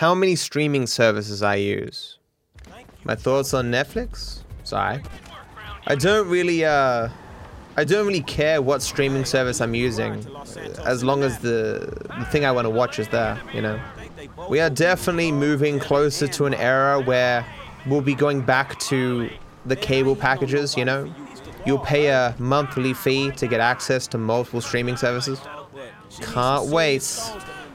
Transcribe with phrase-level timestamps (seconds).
[0.00, 2.16] How many streaming services I use?
[3.04, 4.38] My thoughts on Netflix?
[4.64, 5.02] Sorry.
[5.86, 7.10] I don't really, uh,
[7.76, 10.24] I don't really care what streaming service I'm using,
[10.86, 13.78] as long as the, the thing I want to watch is there, you know?
[14.48, 17.44] We are definitely moving closer to an era where
[17.86, 19.28] we'll be going back to
[19.66, 21.12] the cable packages, you know?
[21.66, 25.38] You'll pay a monthly fee to get access to multiple streaming services.
[26.22, 27.02] Can't wait.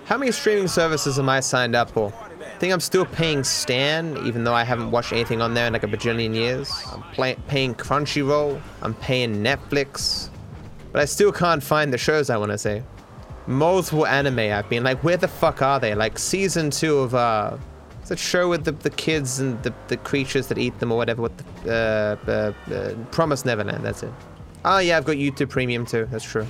[0.05, 2.13] How many streaming services am I signed up for?
[2.39, 5.73] I think I'm still paying Stan, even though I haven't watched anything on there in
[5.73, 6.71] like a bajillion years.
[6.91, 8.61] I'm play- paying Crunchyroll.
[8.83, 10.29] I'm paying Netflix.
[10.91, 12.83] But I still can't find the shows I want to see.
[13.47, 15.95] Multiple anime I've been like, where the fuck are they?
[15.95, 17.57] Like season two of uh,
[18.07, 21.23] that show with the, the kids and the, the creatures that eat them or whatever.
[21.23, 21.33] What
[21.63, 23.83] the uh, uh, uh, Promise Neverland?
[23.83, 24.13] That's it.
[24.63, 26.07] Oh yeah, I've got YouTube Premium too.
[26.11, 26.45] That's true.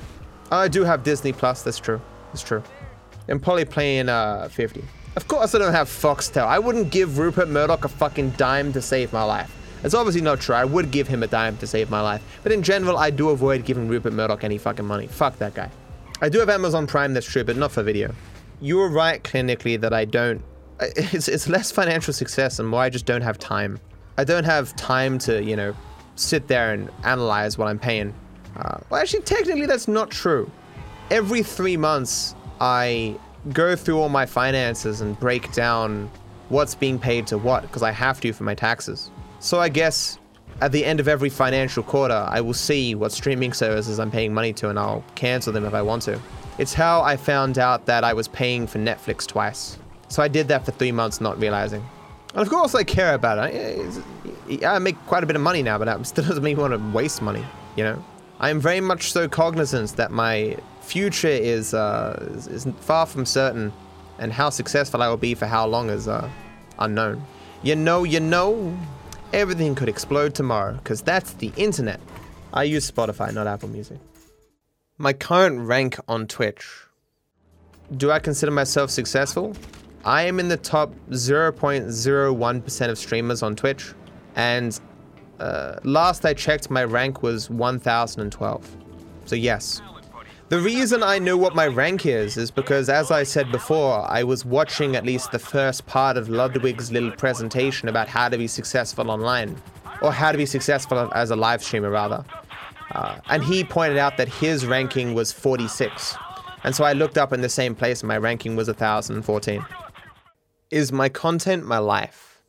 [0.52, 1.64] Oh, I do have Disney Plus.
[1.64, 2.02] That's true.
[2.28, 2.62] That's true.
[3.28, 4.84] I'm probably playing uh 50.
[5.16, 6.46] Of course I don't have Foxtel.
[6.46, 9.52] I wouldn't give Rupert Murdoch a fucking dime to save my life.
[9.84, 10.56] It's obviously not true.
[10.56, 12.22] I would give him a dime to save my life.
[12.44, 15.08] But in general, I do avoid giving Rupert Murdoch any fucking money.
[15.08, 15.70] Fuck that guy.
[16.22, 18.14] I do have Amazon Prime, that's true, but not for video.
[18.62, 20.42] You were right clinically that I don't.
[20.82, 23.80] It's, it's less financial success and more I just don't have time.
[24.18, 25.76] I don't have time to, you know,
[26.16, 28.14] sit there and analyze what I'm paying.
[28.58, 30.50] Uh, well, actually, technically, that's not true.
[31.12, 33.18] Every three months, I
[33.54, 36.10] go through all my finances and break down
[36.50, 39.12] what's being paid to what because I have to for my taxes.
[39.40, 40.20] So I guess
[40.62, 44.34] at the end of every financial quarter, I will see what streaming services I'm paying
[44.34, 46.20] money to and I'll cancel them if I want to.
[46.58, 49.78] It's how I found out that I was paying for Netflix twice.
[50.08, 51.84] So I did that for three months, not realizing.
[52.34, 54.04] And of course, I care about it.
[54.64, 56.62] I, I make quite a bit of money now, but that still doesn't make me
[56.62, 58.04] want to waste money, you know?
[58.40, 63.26] I am very much so cognizant that my future is, uh, is, is far from
[63.26, 63.74] certain,
[64.20, 66.30] and how successful I will be for how long is uh,
[66.80, 67.24] unknown.
[67.64, 68.78] You know, you know,
[69.34, 72.00] everything could explode tomorrow, because that's the internet.
[72.54, 74.00] I use Spotify, not Apple Music.
[74.98, 76.66] My current rank on Twitch.
[77.98, 79.56] Do I consider myself successful?
[80.06, 83.94] I am in the top 0.01% of streamers on Twitch,
[84.36, 84.80] and
[85.40, 88.78] uh, last I checked, my rank was 1012.
[89.26, 89.82] So, yes.
[90.48, 94.22] The reason I know what my rank is is because, as I said before, I
[94.22, 98.46] was watching at least the first part of Ludwig's little presentation about how to be
[98.46, 99.60] successful online,
[100.04, 102.24] or how to be successful as a live streamer, rather.
[102.92, 106.16] Uh, and he pointed out that his ranking was 46.
[106.64, 109.66] And so I looked up in the same place and my ranking was 1014.
[110.70, 112.44] Is my content my life?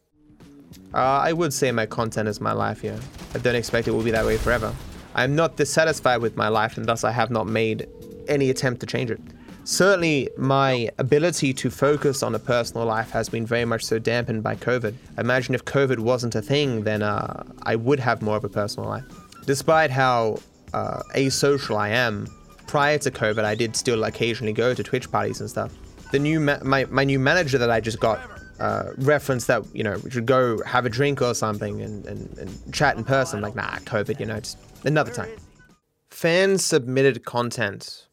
[0.92, 3.00] Uh, I would say my content is my life, yeah.
[3.34, 4.74] I don't expect it will be that way forever.
[5.16, 7.88] I'm not dissatisfied with my life, and thus I have not made
[8.28, 9.18] any attempt to change it.
[9.64, 14.42] Certainly, my ability to focus on a personal life has been very much so dampened
[14.42, 14.94] by COVID.
[15.18, 18.88] Imagine if COVID wasn't a thing, then uh, I would have more of a personal
[18.88, 19.04] life.
[19.46, 20.38] Despite how
[20.74, 22.28] uh, asocial I am,
[22.66, 25.72] prior to COVID, I did still occasionally go to Twitch parties and stuff.
[26.12, 28.20] The new ma- my my new manager that I just got
[28.60, 32.38] uh, referenced that you know we should go have a drink or something and, and,
[32.38, 33.40] and chat in person.
[33.40, 35.30] Like nah, COVID, you know, just another time.
[36.10, 38.06] Fan submitted content.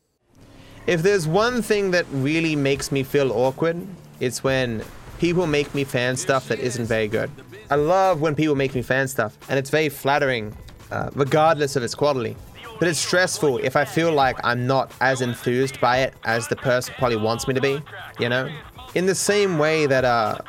[0.88, 3.88] If there's one thing that really makes me feel awkward,
[4.20, 4.84] it's when
[5.20, 7.32] people make me fan stuff that isn't very good.
[7.70, 10.54] I love when people make me fan stuff, and it's very flattering,
[10.92, 12.36] uh, regardless of its quality.
[12.80, 16.58] But it's stressful if I feel like I'm not as enthused by it as the
[16.58, 17.82] person probably wants me to be,
[18.20, 18.50] you know?
[18.96, 20.40] In the same way that uh,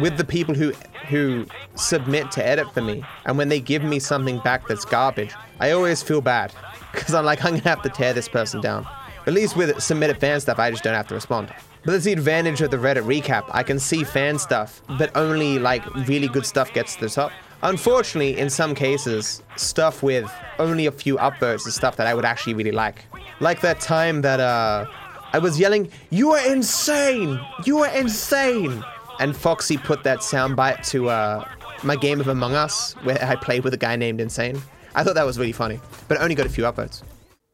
[0.00, 0.72] with the people who
[1.08, 1.44] who
[1.74, 5.70] submit to edit for me, and when they give me something back that's garbage, I
[5.72, 6.52] always feel bad
[6.92, 8.86] because I'm like I'm gonna have to tear this person down.
[9.26, 11.52] At least with submitted fan stuff, I just don't have to respond.
[11.84, 13.44] But that's the advantage of the Reddit recap.
[13.50, 17.32] I can see fan stuff, but only like really good stuff gets to the top.
[17.62, 22.24] Unfortunately, in some cases, stuff with only a few upvotes is stuff that I would
[22.24, 23.04] actually really like.
[23.40, 24.86] Like that time that uh,
[25.32, 27.40] I was yelling, "You are insane!
[27.64, 28.84] You are insane!"
[29.20, 31.48] And Foxy put that soundbite to uh,
[31.84, 34.60] my game of Among Us, where I played with a guy named Insane.
[34.94, 37.02] I thought that was really funny, but only got a few upvotes.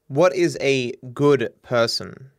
[0.09, 2.31] What is a good person?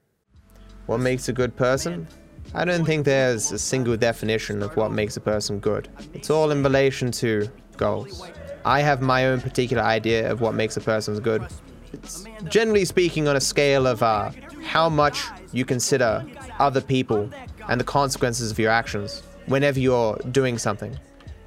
[0.87, 2.07] What makes a good person?
[2.53, 5.87] I don't think there's a single definition of what makes a person good.
[6.13, 8.27] It's all in relation to goals.
[8.65, 11.47] I have my own particular idea of what makes a person good.
[11.93, 14.31] It's generally speaking on a scale of uh,
[14.63, 15.23] how much
[15.53, 16.25] you consider
[16.59, 17.29] other people
[17.67, 20.97] and the consequences of your actions whenever you're doing something,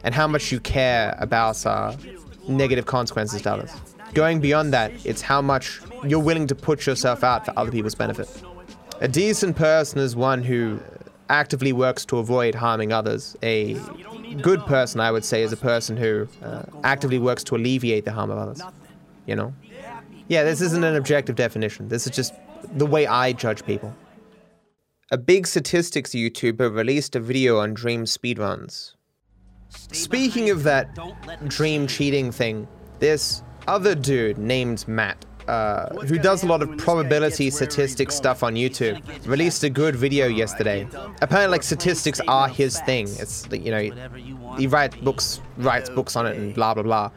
[0.04, 1.94] and how much you care about uh,
[2.48, 3.72] negative consequences to others.
[4.14, 7.94] Going beyond that, it's how much you're willing to put yourself out for other people's
[7.94, 8.28] benefit.
[9.00, 10.80] A decent person is one who
[11.28, 13.36] actively works to avoid harming others.
[13.42, 13.74] A
[14.42, 18.12] good person, I would say, is a person who uh, actively works to alleviate the
[18.12, 18.60] harm of others.
[19.26, 19.54] You know?
[20.28, 21.88] Yeah, this isn't an objective definition.
[21.88, 22.34] This is just
[22.74, 23.94] the way I judge people.
[25.10, 28.94] A big statistics YouTuber released a video on Dream speedruns.
[29.92, 30.88] Speaking of that
[31.48, 37.50] Dream cheating thing, this other dude named Matt uh, who does a lot of probability
[37.50, 40.86] statistics stuff on YouTube, released a good video yesterday.
[41.20, 43.08] Apparently, like statistics are his thing.
[43.18, 47.10] It's you know, he writes books, writes books on it, and blah blah blah.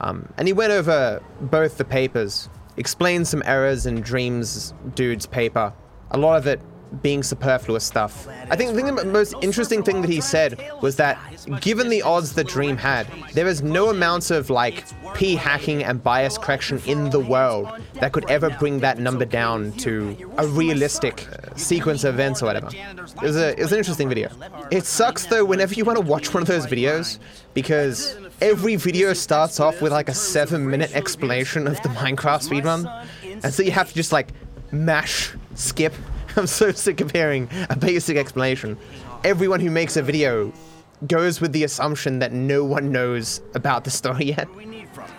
[0.00, 5.72] Um, and he went over both the papers, explained some errors in Dreams dude's paper.
[6.10, 6.60] A lot of it
[7.02, 8.26] being superfluous stuff.
[8.50, 11.18] I think, the most interesting thing that he said was that
[11.60, 14.84] given the odds that Dream had, there is no amount of like
[15.14, 19.72] p hacking and bias correction in the world that could ever bring that number down
[19.72, 21.26] to a realistic
[21.56, 22.68] sequence of events or whatever.
[22.74, 24.30] It was, a, it was an interesting video.
[24.70, 27.18] It sucks though whenever you want to watch one of those videos
[27.54, 33.06] because every video starts off with like a seven minute explanation of the Minecraft speedrun.
[33.42, 34.28] And so you have to just like
[34.72, 35.94] mash skip
[36.36, 38.78] I'm so sick of hearing a basic explanation.
[39.24, 40.52] Everyone who makes a video
[41.06, 44.48] goes with the assumption that no one knows about the story yet.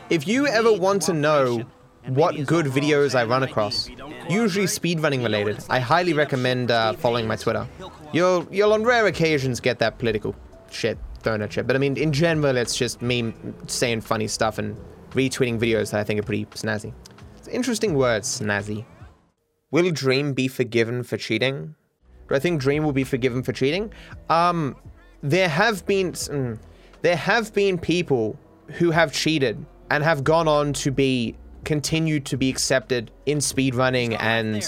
[0.10, 1.66] If you ever want to know
[2.08, 3.90] what good videos I run across,
[4.30, 7.68] usually speedrunning related, I highly recommend uh, following my Twitter.
[8.14, 10.36] You'll, you'll on rare occasions get that political
[10.70, 13.34] shit thrown at you, but I mean, in general, it's just me
[13.68, 14.78] saying funny stuff and
[15.12, 16.94] retweeting videos that I think are pretty snazzy.
[17.38, 18.86] It's interesting words, snazzy.
[19.72, 21.76] Will Dream be forgiven for cheating?
[22.28, 23.92] Do I think Dream will be forgiven for cheating?
[24.30, 24.76] Um,
[25.24, 26.58] there have been mm,
[27.02, 28.38] there have been people
[28.68, 34.18] who have cheated and have gone on to be continued to be accepted in speedrunning
[34.20, 34.64] and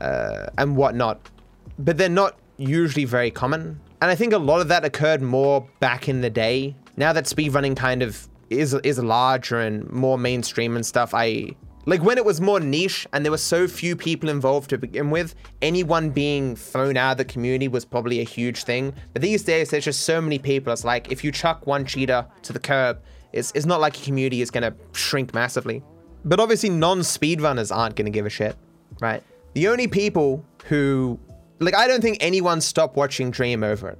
[0.00, 1.30] uh, and whatnot,
[1.78, 3.80] but they're not usually very common.
[4.00, 6.74] And I think a lot of that occurred more back in the day.
[6.96, 12.02] Now that speedrunning kind of is is larger and more mainstream and stuff, I like
[12.02, 15.34] when it was more niche and there were so few people involved to begin with,
[15.60, 18.94] anyone being thrown out of the community was probably a huge thing.
[19.12, 20.72] But these days, there's just so many people.
[20.72, 23.02] It's like if you chuck one cheater to the curb,
[23.32, 25.82] it's, it's not like a community is going to shrink massively.
[26.24, 28.56] But obviously, non speedrunners aren't going to give a shit,
[29.00, 29.22] right?
[29.54, 31.18] The only people who,
[31.58, 33.98] like, I don't think anyone stopped watching Dream over it,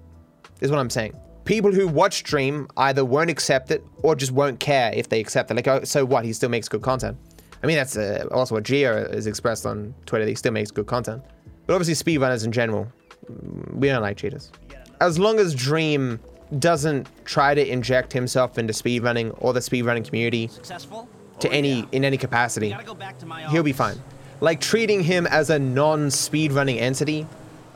[0.60, 1.14] is what I'm saying.
[1.44, 5.50] People who watch Dream either won't accept it or just won't care if they accept
[5.50, 5.54] it.
[5.54, 6.24] Like, oh, so what?
[6.24, 7.18] He still makes good content.
[7.62, 10.26] I mean, that's uh, also what Geo is expressed on Twitter.
[10.26, 11.22] He still makes good content.
[11.66, 12.88] But obviously, speedrunners in general,
[13.72, 14.50] we don't like cheaters.
[15.00, 16.18] As long as Dream
[16.58, 21.08] doesn't try to inject himself into speedrunning or the speedrunning community Successful?
[21.40, 21.86] to oh, any yeah.
[21.92, 22.74] in any capacity,
[23.50, 23.96] he'll be fine.
[24.40, 27.26] Like treating him as a non-speedrunning entity,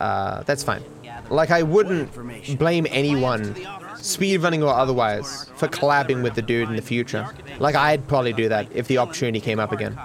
[0.01, 0.83] uh, that's fine.
[1.31, 3.55] Like I wouldn't blame anyone
[3.97, 7.29] speedrunning or otherwise, for collabing with the dude in the future.
[7.59, 9.99] Like, I'd probably do that if the opportunity came up again.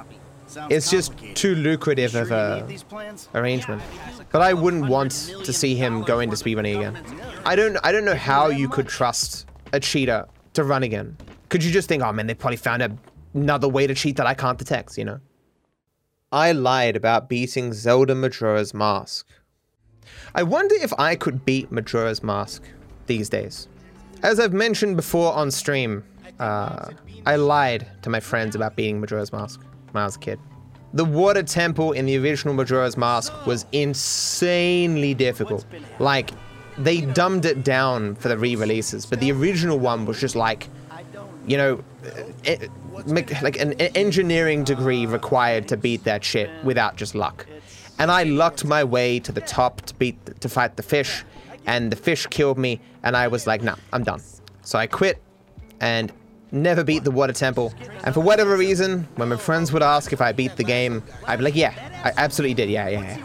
[0.69, 2.67] It's just too lucrative of a
[3.33, 3.81] arrangement.
[4.31, 6.97] But I wouldn't want to see him go into speedrunning again.
[7.45, 11.15] I don't I don't know how you could trust a cheater to run again.
[11.49, 12.91] Could you just think, oh man, they probably found a,
[13.33, 15.19] another way to cheat that I can't detect, you know?
[16.33, 19.27] I lied about beating Zelda Majora's Mask.
[20.35, 22.63] I wonder if I could beat Majora's Mask
[23.07, 23.67] these days.
[24.23, 26.03] As I've mentioned before on stream,
[26.39, 26.91] uh,
[27.25, 30.39] I lied to my friends about beating Majora's Mask when I was a kid.
[30.93, 35.65] The water temple in the original Majora's Mask was insanely difficult.
[35.99, 36.31] Like,
[36.77, 40.67] they dumbed it down for the re-releases, but the original one was just like,
[41.47, 41.83] you know,
[42.43, 42.69] it,
[43.05, 47.45] like an engineering degree required to beat that shit without just luck.
[48.01, 51.23] And I lucked my way to the top to beat to fight the fish,
[51.67, 54.19] and the fish killed me, and I was like, nah, I'm done.
[54.63, 55.21] So I quit
[55.81, 56.11] and
[56.51, 57.75] never beat the water temple.
[58.03, 61.37] And for whatever reason, when my friends would ask if I beat the game, I'd
[61.37, 63.17] be like, yeah, I absolutely did, yeah, yeah, yeah.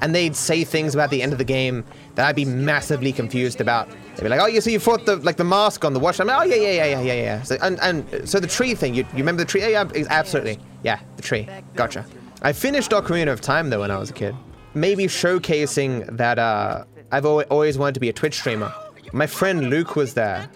[0.00, 1.84] And they'd say things about the end of the game
[2.16, 3.88] that I'd be massively confused about.
[4.16, 6.18] They'd be like, oh, yeah, so you fought the like the mask on the watch.
[6.18, 7.42] I'm like, oh, yeah, yeah, yeah, yeah, yeah, yeah.
[7.42, 9.60] So, and, and so the tree thing, you, you remember the tree?
[9.60, 10.58] Yeah, yeah, absolutely.
[10.82, 11.48] Yeah, the tree.
[11.76, 12.04] Gotcha.
[12.42, 14.34] I finished Ocarina of Time, though, when I was a kid.
[14.74, 18.72] Maybe showcasing that uh, I've always wanted to be a Twitch streamer.
[19.12, 20.48] My friend Luke was there.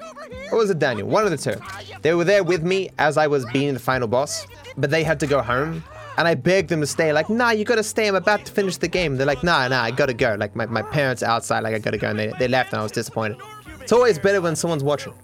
[0.52, 1.08] Or was it Daniel?
[1.08, 1.60] One of the two.
[2.02, 4.46] They were there with me as I was beating the final boss,
[4.76, 5.84] but they had to go home.
[6.18, 8.76] And I begged them to stay, like, nah, you gotta stay, I'm about to finish
[8.76, 9.16] the game.
[9.16, 10.36] They're like, nah, nah, I gotta go.
[10.38, 12.10] Like, my, my parents are outside, like, I gotta go.
[12.10, 13.38] And they, they left, and I was disappointed.
[13.80, 15.14] It's always better when someone's watching.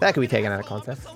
[0.00, 1.08] That could be taken out of context.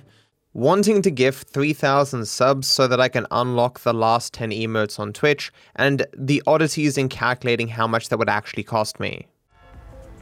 [0.56, 5.12] wanting to gift 3,000 subs so that I can unlock the last 10 emotes on
[5.12, 9.26] Twitch, and the oddities in calculating how much that would actually cost me.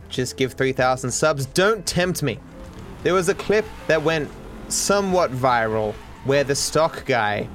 [0.09, 2.41] Just give 3,000 subs, don't tempt me.
[3.05, 4.29] There was a clip that went
[4.67, 7.49] somewhat viral where the stock guy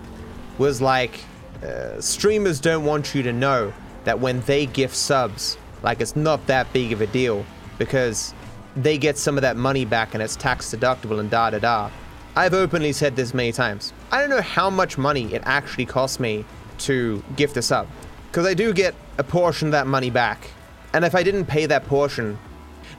[0.58, 1.20] was like,
[1.62, 3.74] uh, streamers don't want you to know
[4.06, 7.46] that when they gift subs, like it's not that big of a deal
[7.78, 8.34] because
[8.78, 11.90] they get some of that money back and it's tax deductible and da da da.
[12.36, 13.94] I've openly said this many times.
[14.12, 16.46] I don't know how much money it actually costs me
[16.80, 17.88] to gift a sub
[18.28, 20.50] because I do get a portion of that money back.
[20.94, 22.38] And if I didn't pay that portion,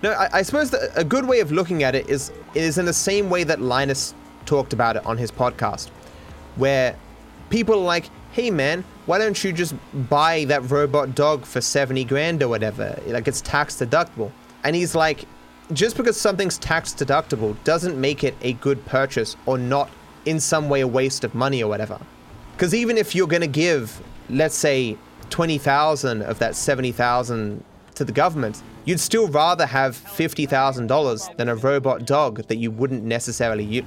[0.03, 2.93] no, I, I suppose a good way of looking at it is is in the
[2.93, 4.15] same way that Linus
[4.47, 5.89] talked about it on his podcast,
[6.57, 6.97] where
[7.51, 9.75] people are like, "Hey man, why don't you just
[10.09, 12.99] buy that robot dog for 70 grand or whatever?
[13.07, 14.31] Like it's tax deductible."
[14.63, 15.25] And he's like,
[15.73, 19.91] just because something's tax deductible doesn't make it a good purchase or not
[20.27, 21.99] in some way a waste of money or whatever.
[22.53, 24.97] Because even if you're going to give, let's say,
[25.31, 32.05] 20,000 of that 70,000 to the government, you'd still rather have $50,000 than a robot
[32.05, 33.85] dog that you wouldn't necessarily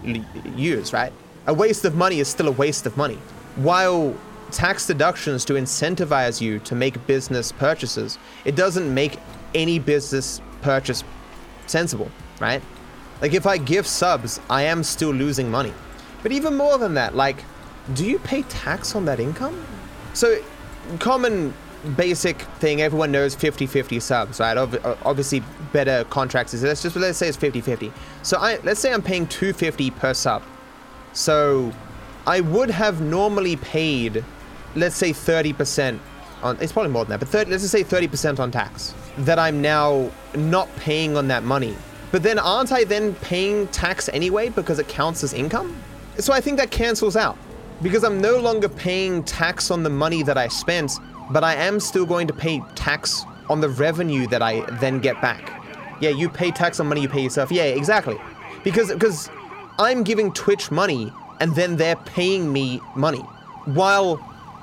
[0.55, 1.11] use, right?
[1.47, 3.17] A waste of money is still a waste of money.
[3.57, 4.15] While
[4.51, 9.19] tax deductions to incentivize you to make business purchases, it doesn't make
[9.53, 11.03] any business purchase
[11.67, 12.61] sensible, right?
[13.21, 15.73] Like if I give subs, I am still losing money.
[16.21, 17.43] But even more than that, like,
[17.93, 19.65] do you pay tax on that income?
[20.13, 20.41] So,
[20.99, 21.53] common
[21.97, 25.43] basic thing everyone knows 50-50 subs right obviously
[25.73, 27.91] better contracts is let's just let's say it's 50-50
[28.21, 30.41] so i let's say i'm paying 250 per sub
[31.11, 31.73] so
[32.25, 34.23] i would have normally paid
[34.75, 35.99] let's say 30%
[36.43, 39.39] on it's probably more than that but 30, let's just say 30% on tax that
[39.39, 41.75] I'm now not paying on that money.
[42.11, 45.75] But then aren't I then paying tax anyway because it counts as income?
[46.19, 47.37] So I think that cancels out
[47.81, 50.91] because I'm no longer paying tax on the money that I spent,
[51.31, 55.19] but I am still going to pay tax on the revenue that I then get
[55.21, 55.61] back.
[56.01, 57.51] Yeah, you pay tax on money you pay yourself.
[57.51, 58.17] Yeah, exactly.
[58.63, 59.29] Because because
[59.79, 63.21] I'm giving Twitch money and then they're paying me money.
[63.65, 64.19] While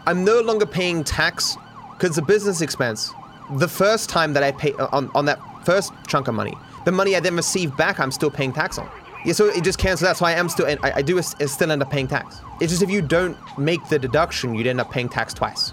[0.07, 1.57] I'm no longer paying tax
[2.01, 3.13] because a business expense
[3.57, 6.55] the first time that I pay uh, on, on that first chunk of money,
[6.85, 8.89] the money I then receive back, I'm still paying tax on.
[9.25, 10.17] Yeah, so it just cancels out.
[10.17, 12.41] So I am still, I, I do still end up paying tax.
[12.61, 15.73] It's just if you don't make the deduction, you'd end up paying tax twice.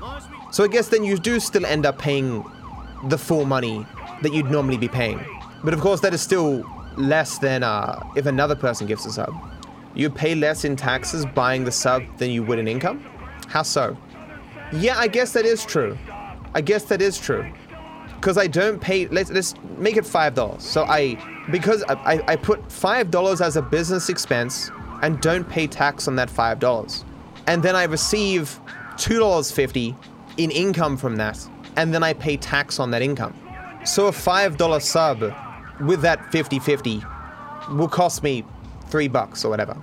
[0.52, 2.44] So I guess then you do still end up paying
[3.06, 3.86] the full money
[4.22, 5.24] that you'd normally be paying.
[5.64, 6.66] But of course, that is still
[6.98, 9.34] less than uh, if another person gives a sub.
[9.96, 13.00] You pay less in taxes buying the sub than you would in income?
[13.48, 13.96] How so?
[14.74, 15.98] Yeah, I guess that is true.
[16.58, 17.46] I guess that is true
[18.16, 19.08] because I don't pay.
[19.10, 20.64] Let's let's make it five dollars.
[20.64, 21.16] So I
[21.52, 24.72] because I, I put five dollars as a business expense
[25.04, 27.06] and don't pay tax on that five dollars,
[27.46, 28.60] and then I receive
[28.98, 29.96] two dollars fifty
[30.38, 31.38] in income from that,
[31.76, 33.36] and then I pay tax on that income.
[33.86, 35.22] So a five dollar sub
[35.82, 38.44] with that 50-50 will cost me
[38.88, 39.78] three bucks or whatever.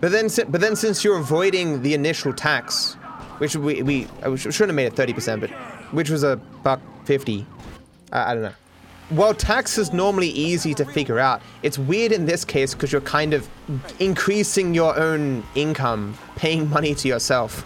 [0.00, 2.94] But then, but then since you're avoiding the initial tax,
[3.38, 5.50] which we we I shouldn't have made it 30%, but
[5.94, 7.46] which was a buck 50
[8.12, 8.52] I, I don't know.
[9.10, 13.02] While tax is normally easy to figure out, it's weird in this case because you're
[13.02, 13.48] kind of
[14.00, 17.60] increasing your own income, paying money to yourself.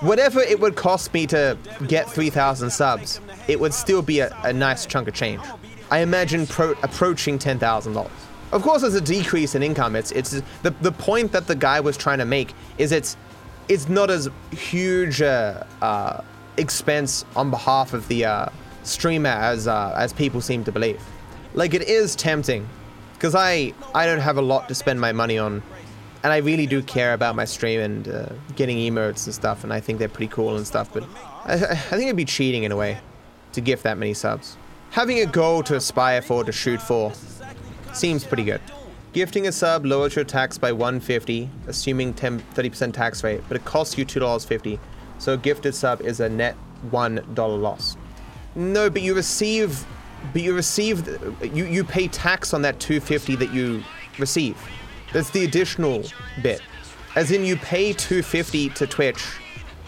[0.00, 4.52] Whatever it would cost me to get 3,000 subs, it would still be a, a
[4.52, 5.42] nice chunk of change.
[5.90, 8.10] I imagine pro- approaching $10,000.
[8.50, 9.94] Of course, there's a decrease in income.
[9.94, 13.14] It's it's the the point that the guy was trying to make is it's
[13.68, 16.22] it's not as huge a uh,
[16.58, 18.48] expense on behalf of the uh,
[18.82, 21.00] streamer as uh, as people seem to believe.
[21.54, 22.68] Like it is tempting,
[23.14, 25.62] because I I don't have a lot to spend my money on,
[26.22, 29.72] and I really do care about my stream and uh, getting emotes and stuff, and
[29.72, 30.92] I think they're pretty cool and stuff.
[30.92, 31.04] But
[31.44, 32.98] I, I think it'd be cheating in a way
[33.52, 34.56] to gift that many subs.
[34.90, 37.12] Having a goal to aspire for, to shoot for,
[37.92, 38.60] seems pretty good.
[39.12, 43.64] Gifting a sub lowers your tax by 150, assuming 10, 30% tax rate, but it
[43.64, 44.78] costs you $2.50.
[45.18, 46.56] So gifted sub is a net
[46.90, 47.96] $1 loss.
[48.54, 49.84] No, but you receive,
[50.32, 51.06] but you receive,
[51.42, 53.82] you you pay tax on that 250 that you
[54.18, 54.56] receive.
[55.12, 56.04] That's the additional
[56.42, 56.60] bit.
[57.14, 59.24] As in, you pay 250 to Twitch,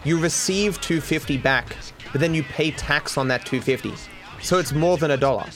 [0.05, 1.77] you receive 250 back,
[2.13, 3.95] but then you pay tax on that 250.
[4.43, 5.47] So it's more than a dollar.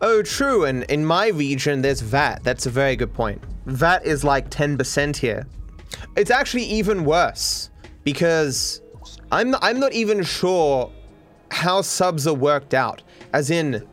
[0.00, 0.64] Oh, true.
[0.64, 2.40] And in my region, there's VAT.
[2.42, 3.42] That's a very good point.
[3.66, 5.46] VAT is like 10% here.
[6.16, 7.70] It's actually even worse
[8.04, 8.80] because
[9.30, 10.90] I'm I'm not even sure
[11.50, 13.02] how subs are worked out.
[13.32, 13.86] As in,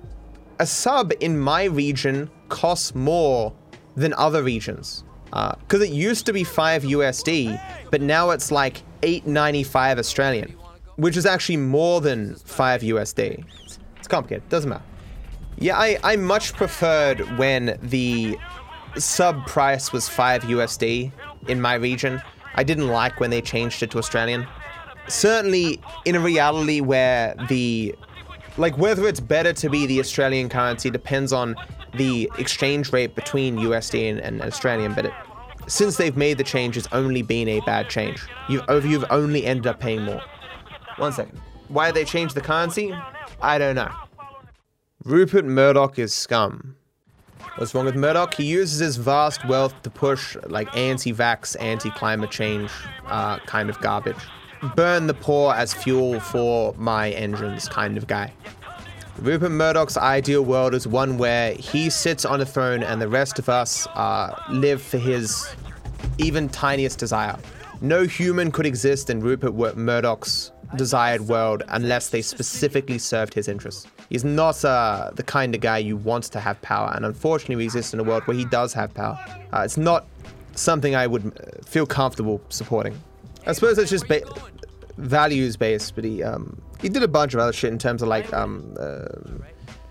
[0.60, 3.54] a sub in my region costs more
[3.96, 5.04] than other regions.
[5.26, 7.62] Because uh, it used to be 5 USD,
[7.92, 10.56] but now it's like 8.95 Australian,
[10.96, 13.44] which is actually more than 5 USD.
[13.66, 14.84] It's, it's complicated, doesn't matter.
[15.58, 18.38] Yeah, I, I much preferred when the
[18.98, 21.12] sub price was 5 USD
[21.50, 22.22] in my region.
[22.54, 24.48] I didn't like when they changed it to Australian.
[25.08, 27.96] Certainly, in a reality where the.
[28.58, 31.58] Like, whether it's better to be the Australian currency depends on
[31.94, 35.14] the exchange rate between USD and, and Australian, but it,
[35.68, 38.26] since they've made the change, it's only been a bad change.
[38.48, 40.22] You've, you've only ended up paying more.
[40.98, 41.40] One second.
[41.68, 42.96] Why they changed the currency?
[43.42, 43.92] I don't know.
[45.04, 46.76] Rupert Murdoch is scum.
[47.58, 48.34] What's wrong with Murdoch?
[48.34, 52.72] He uses his vast wealth to push like anti-vax, anti-climate change
[53.08, 54.18] uh, kind of garbage.
[54.76, 58.34] Burn the poor as fuel for my engines kind of guy.
[59.20, 63.40] Rupert Murdoch's ideal world is one where he sits on a throne and the rest
[63.40, 65.48] of us uh, live for his
[66.18, 67.38] even tiniest desire.
[67.82, 73.88] No human could exist in Rupert Murdoch's desired world unless they specifically served his interests.
[74.10, 77.64] He's not uh, the kind of guy you want to have power, and unfortunately, we
[77.66, 79.18] exist in a world where he does have power.
[79.54, 80.06] Uh, it's not
[80.56, 83.00] something I would uh, feel comfortable supporting.
[83.48, 84.24] I suppose it's just ba-
[84.98, 88.08] values based, but he um, he did a bunch of other shit in terms of
[88.08, 89.08] like um, uh,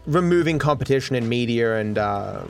[0.06, 2.42] removing competition in media and uh,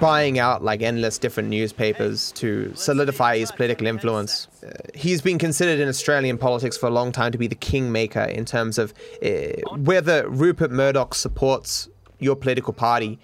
[0.00, 4.48] buying out like endless different newspapers to solidify his political influence.
[4.64, 8.24] Uh, he's been considered in Australian politics for a long time to be the kingmaker
[8.24, 8.92] in terms of
[9.24, 9.28] uh,
[9.76, 11.88] whether Rupert Murdoch supports
[12.18, 13.18] your political party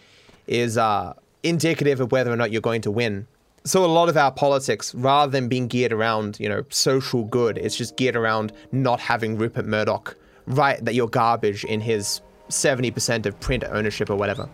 [0.47, 1.12] is uh,
[1.43, 3.26] indicative of whether or not you're going to win.
[3.66, 7.56] So a lot of our politics, rather than being geared around, you know, social good,
[7.56, 10.14] it's just geared around not having Rupert Murdoch
[10.47, 14.50] write that you're garbage in his 70% of print ownership or whatever.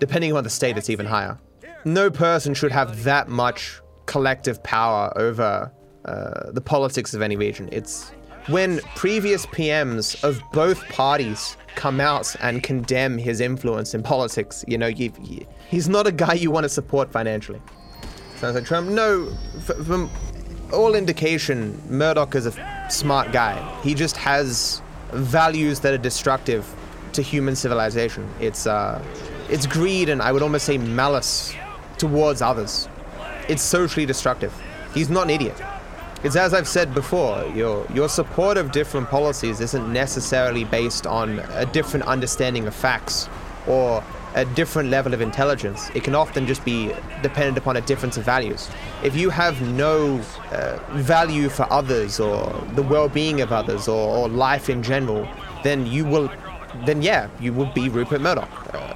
[0.00, 1.38] Depending on the state, it's even higher.
[1.84, 5.70] No person should have that much collective power over
[6.06, 7.68] uh, the politics of any region.
[7.72, 8.10] It's
[8.46, 14.78] when previous PMs of both parties come out and condemn his influence in politics, you
[14.78, 17.60] know, you, you, he's not a guy you want to support financially.
[18.36, 18.88] Sounds like Trump.
[18.88, 19.30] No,
[19.84, 20.10] from
[20.72, 23.80] all indication, Murdoch is a smart guy.
[23.82, 26.66] He just has values that are destructive
[27.14, 28.28] to human civilization.
[28.40, 29.02] It's uh,
[29.48, 31.54] it's greed and I would almost say malice
[31.98, 32.88] towards others.
[33.48, 34.52] It's socially destructive.
[34.92, 35.56] He's not an idiot.
[36.22, 41.38] It's as I've said before, your your support of different policies isn't necessarily based on
[41.54, 43.28] a different understanding of facts
[43.66, 44.02] or
[44.34, 45.90] a different level of intelligence.
[45.94, 48.68] It can often just be dependent upon a difference of values.
[49.02, 50.20] If you have no
[50.52, 55.26] uh, value for others or the well-being of others or, or life in general,
[55.62, 56.30] then you will
[56.84, 58.94] then yeah, you would be Rupert Murdoch, uh,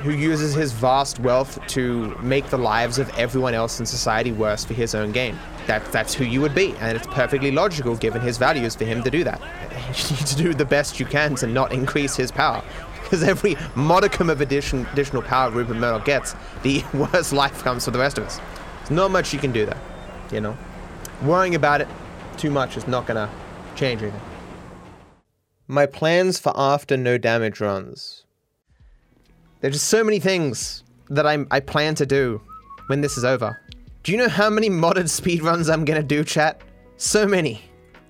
[0.00, 4.64] who uses his vast wealth to make the lives of everyone else in society worse
[4.64, 5.38] for his own gain.
[5.66, 9.02] That, that's who you would be, and it's perfectly logical given his values for him
[9.04, 9.40] to do that.
[9.92, 12.64] You need to do the best you can to not increase his power.
[13.12, 17.90] Because every modicum of addition, additional power Rupert Murdoch gets, the worse life comes for
[17.90, 18.40] the rest of us.
[18.78, 19.78] There's not much you can do there,
[20.30, 20.56] you know?
[21.20, 21.88] Worrying about it
[22.38, 23.28] too much is not gonna
[23.76, 24.18] change anything.
[25.68, 28.24] My plans for after no damage runs.
[29.60, 32.40] There's just so many things that I, I plan to do
[32.86, 33.60] when this is over.
[34.04, 36.62] Do you know how many modded speedruns I'm gonna do, chat?
[36.96, 37.60] So many.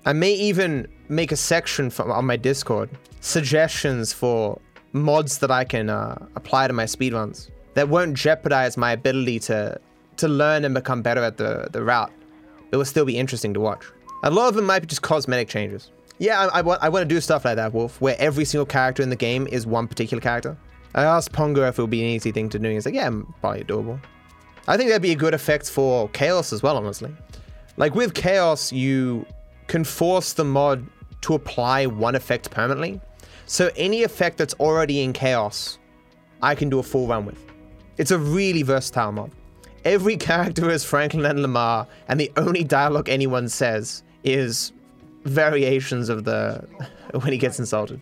[0.05, 2.89] I may even make a section for, on my Discord.
[3.19, 4.61] Suggestions for
[4.93, 9.79] mods that I can uh, apply to my speedruns that won't jeopardize my ability to
[10.15, 12.11] to learn and become better at the, the route.
[12.71, 13.83] It will still be interesting to watch.
[14.23, 15.91] A lot of them might be just cosmetic changes.
[16.19, 18.67] Yeah, I, I, want, I want to do stuff like that, Wolf, where every single
[18.67, 20.55] character in the game is one particular character.
[20.93, 22.93] I asked Pongo if it would be an easy thing to do, and he's like,
[22.93, 23.09] yeah,
[23.41, 23.99] probably doable.
[24.67, 27.11] I think that'd be a good effect for Chaos as well, honestly.
[27.75, 29.25] Like with Chaos, you
[29.67, 30.85] can force the mod
[31.21, 33.01] to apply one effect permanently.
[33.45, 35.79] So any effect that's already in Chaos,
[36.41, 37.43] I can do a full run with.
[37.97, 39.31] It's a really versatile mod.
[39.85, 44.71] Every character is Franklin and Lamar, and the only dialogue anyone says is
[45.25, 46.67] variations of the
[47.11, 48.01] when he gets insulted.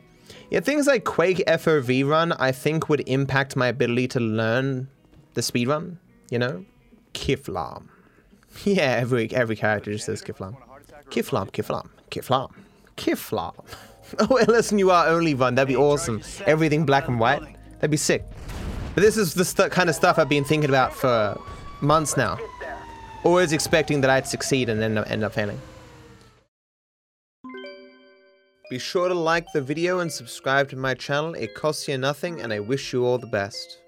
[0.50, 4.90] Yeah, things like Quake FOV run, I think would impact my ability to learn
[5.34, 5.98] the speed run.
[6.30, 6.66] You know,
[7.14, 7.88] Kifflom.
[8.66, 10.58] Yeah, every every character just says Kifflom.
[11.10, 12.52] Kifflom, Kifflom, Kifflom,
[12.98, 13.66] Kifflom.
[14.20, 15.56] Oh, listen, you are only one.
[15.56, 16.22] That'd be awesome.
[16.46, 17.42] Everything black and white.
[17.76, 18.26] That'd be sick.
[18.94, 21.40] But this is the kind of stuff I've been thinking about for
[21.82, 22.38] months now.
[23.24, 25.60] Always expecting that I'd succeed and end up, end up failing.
[28.70, 31.34] Be sure to like the video and subscribe to my channel.
[31.34, 33.80] It costs you nothing and I wish you all the best.